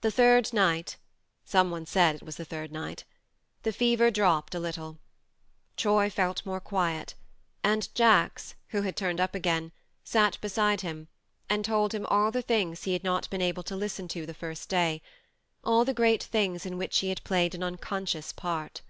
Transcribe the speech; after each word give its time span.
The 0.00 0.10
third 0.10 0.52
night 0.52 0.96
(some 1.44 1.70
one 1.70 1.86
said 1.86 2.16
it 2.16 2.24
was 2.24 2.34
the 2.36 2.44
third 2.44 2.72
night) 2.72 3.04
the 3.62 3.70
fever 3.70 4.10
dropped 4.10 4.56
a 4.56 4.58
little. 4.58 4.98
Troy 5.76 6.10
felt 6.10 6.44
more 6.44 6.58
quiet, 6.60 7.14
and 7.62 7.88
Jacks, 7.94 8.56
who 8.70 8.82
had 8.82 8.96
turned 8.96 9.20
up 9.20 9.36
again, 9.36 9.70
sat 10.02 10.36
beside 10.40 10.80
him, 10.80 11.06
and 11.48 11.64
told 11.64 11.94
him 11.94 12.06
all 12.06 12.32
the 12.32 12.42
things 12.42 12.82
he 12.82 12.92
had 12.92 13.04
not 13.04 13.30
been 13.30 13.40
able 13.40 13.62
to 13.62 13.76
listen 13.76 14.08
to 14.08 14.26
the 14.26 14.34
first 14.34 14.68
day 14.68 15.00
ah 15.62 15.76
1 15.76 15.86
the 15.86 15.94
great 15.94 16.24
things 16.24 16.66
in 16.66 16.76
which 16.76 16.98
he 16.98 17.08
had 17.08 17.22
played 17.22 17.54
an 17.54 17.62
unconscious 17.62 18.32
part. 18.32 18.82